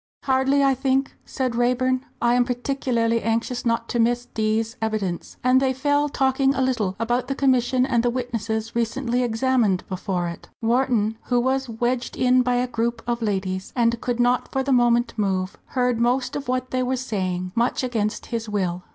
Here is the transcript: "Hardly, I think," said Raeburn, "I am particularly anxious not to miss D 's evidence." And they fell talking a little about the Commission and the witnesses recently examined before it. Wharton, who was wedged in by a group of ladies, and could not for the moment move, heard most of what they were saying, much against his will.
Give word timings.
"Hardly, 0.23 0.63
I 0.63 0.73
think," 0.73 1.13
said 1.25 1.53
Raeburn, 1.55 2.03
"I 2.23 2.33
am 2.33 2.43
particularly 2.43 3.21
anxious 3.21 3.67
not 3.67 3.87
to 3.89 3.99
miss 3.99 4.25
D 4.25 4.59
's 4.59 4.75
evidence." 4.81 5.37
And 5.43 5.61
they 5.61 5.73
fell 5.73 6.09
talking 6.09 6.55
a 6.55 6.61
little 6.63 6.95
about 6.97 7.27
the 7.27 7.35
Commission 7.35 7.85
and 7.85 8.01
the 8.01 8.09
witnesses 8.09 8.75
recently 8.75 9.21
examined 9.21 9.83
before 9.87 10.27
it. 10.27 10.49
Wharton, 10.59 11.19
who 11.25 11.39
was 11.39 11.69
wedged 11.69 12.17
in 12.17 12.41
by 12.41 12.55
a 12.55 12.65
group 12.65 13.03
of 13.05 13.21
ladies, 13.21 13.73
and 13.75 14.01
could 14.01 14.19
not 14.19 14.51
for 14.51 14.63
the 14.63 14.73
moment 14.73 15.13
move, 15.17 15.55
heard 15.67 15.99
most 15.99 16.35
of 16.35 16.47
what 16.47 16.71
they 16.71 16.81
were 16.81 16.95
saying, 16.95 17.51
much 17.55 17.83
against 17.83 18.25
his 18.25 18.49
will. 18.49 18.81